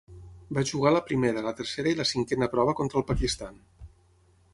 Va 0.57 0.61
jugar 0.69 0.93
la 0.95 1.01
Primera, 1.09 1.43
la 1.47 1.53
Tercera 1.59 1.91
i 1.95 1.97
la 1.99 2.07
Cinquena 2.13 2.47
Prova 2.55 2.75
contra 2.81 3.01
el 3.03 3.07
Pakistan. 3.11 3.61